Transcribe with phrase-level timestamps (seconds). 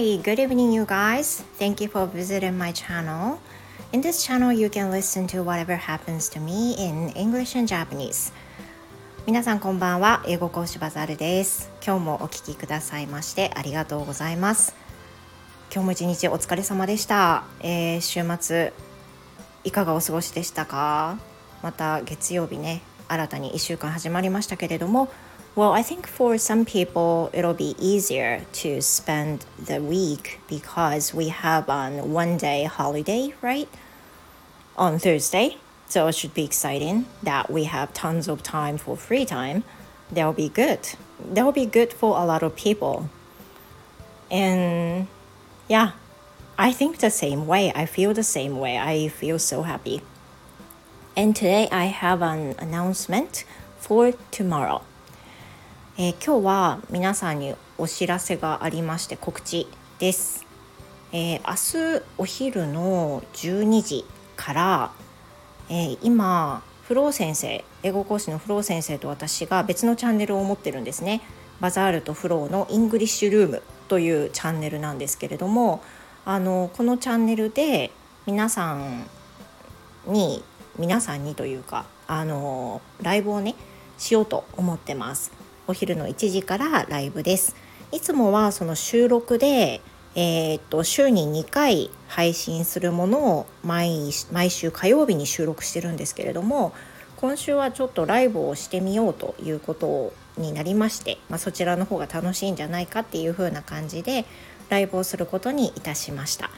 [0.00, 1.42] Hi, good evening, you guys.
[1.58, 3.38] Thank you for visiting my channel.
[3.92, 8.32] In this channel, you can listen to whatever happens to me in English and Japanese.
[9.26, 10.24] 皆さんこんばんは。
[10.26, 11.70] 英語講師バザールです。
[11.84, 14.74] 今日もお聞きくださいましてありがとうございます。
[15.70, 17.44] 今日も一日お疲れ様でした。
[17.60, 18.72] えー、週末
[19.64, 21.18] いかがお過ごしでしたか
[21.62, 25.10] また月曜日ね、新たに1週間始まりましたけれども、
[25.56, 31.68] Well, I think for some people it'll be easier to spend the week because we have
[31.68, 33.68] on one day holiday, right?
[34.76, 35.56] On Thursday.
[35.88, 39.64] So it should be exciting that we have tons of time for free time.
[40.08, 40.88] That'll be good.
[41.18, 43.10] That'll be good for a lot of people.
[44.30, 45.08] And
[45.66, 45.92] yeah,
[46.56, 47.72] I think the same way.
[47.74, 48.78] I feel the same way.
[48.78, 50.02] I feel so happy.
[51.16, 53.44] And today I have an announcement
[53.78, 54.82] for tomorrow.
[55.98, 59.66] えー、今日は皆さんにお知らせがありまして告知
[59.98, 60.46] です、
[61.12, 64.04] えー、明日お昼の12時
[64.36, 64.92] から、
[65.68, 71.22] えー、今フロー先生英語講師のフロー先生と私が別のチャンネルを持ってるんですね。
[71.60, 75.82] バザールとフローのイングリッシュルームというチャンネルなんですけれども
[76.24, 77.90] あのこのチャンネルで
[78.26, 79.04] 皆さん
[80.06, 80.42] に
[80.78, 83.56] 皆さんにというかあのライブをね
[83.98, 85.49] しようと思ってます。
[85.70, 87.54] お昼の1時からライブです。
[87.92, 89.80] いつもはその収録で、
[90.16, 96.72] えー、っと週に2回配信するものを毎毎週火曜日に収録してるんですけれども
[97.18, 104.24] 今週はちょっとライブをしてみようということになりまして、まあ、そちらの方が楽しいんじゃないかっていう風な感じで
[104.70, 106.50] ライブをすることにいたしました。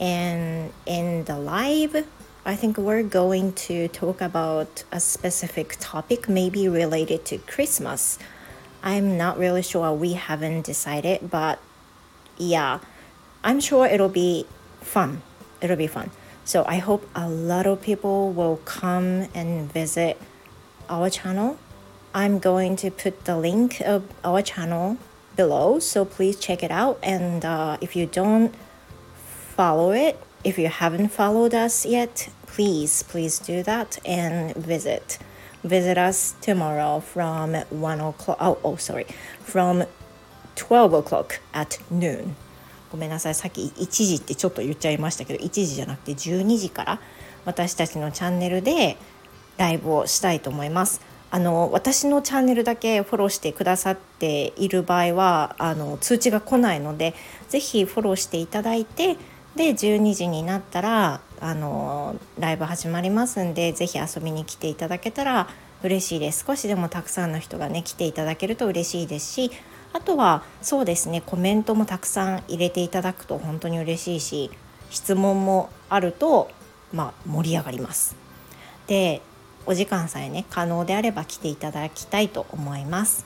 [0.00, 2.04] And in the live
[2.42, 8.18] I think we're going to talk about a specific topic, maybe related to Christmas.
[8.82, 9.92] I'm not really sure.
[9.92, 11.58] We haven't decided, but
[12.36, 12.80] yeah,
[13.44, 14.46] I'm sure it'll be
[14.80, 15.22] fun.
[15.60, 16.10] It'll be fun.
[16.44, 20.20] So I hope a lot of people will come and visit
[20.88, 21.58] our channel.
[22.14, 24.96] I'm going to put the link of our channel
[25.36, 26.98] below, so please check it out.
[27.02, 28.54] And uh, if you don't
[29.54, 35.18] follow it, if you haven't followed us yet, please, please do that and visit
[35.64, 38.36] visit us tomorrow from 1 o'clock.
[38.40, 39.06] Oh, oh, sorry.
[39.44, 39.86] From
[40.56, 42.34] 12 o'clock at noon.
[42.90, 43.34] ごめんなさい。
[43.34, 47.00] さっき1時ってちょっと言っちゃいましたけど、1時じゃなくて12時から
[47.44, 48.96] 私たちのチャンネルで
[49.56, 51.00] ライブをしたいと思います。
[51.32, 57.14] あの私のチャンネルだけフォローしてくださっている場合はあの通知が来ないので
[57.48, 59.16] ぜひフォローしていただいて
[59.54, 65.48] で12時になったらあのライブ始まりますんで是非遊びに来ていただけたら
[65.82, 69.50] 嬉しいです少しでもたくさんの人がね来ていただけると嬉しいですし
[69.92, 74.50] あとはそうですねコメントもたくさん入れていただくと本当に嬉しいし
[74.90, 76.50] 質問もあると
[76.92, 78.16] まあ盛り上がります。
[78.86, 79.22] で
[79.66, 83.24] お時間さえね可能であれば来ていただきたいと思います。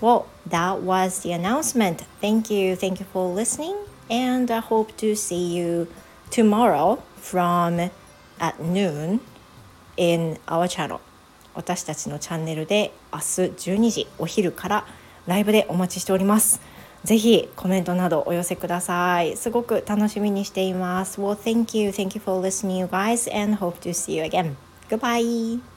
[0.00, 2.04] Well, that was the announcement.
[2.20, 2.74] Thank you.
[2.74, 3.96] Thank you for listening.
[4.10, 5.88] and I hope to see you
[6.30, 7.90] tomorrow from
[8.38, 9.20] at noon
[9.96, 11.00] in our channel
[11.54, 14.86] 私たちのチャンネルで明日12時お昼から
[15.26, 16.60] ライブでお待ちしております
[17.04, 24.56] ぜひコメントなどお寄せくださいすごく楽しみにしています Well thank you thank you for listening you guys and hope to see you again
[24.90, 25.75] goodbye